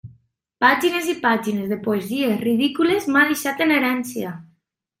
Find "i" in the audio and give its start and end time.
1.13-1.15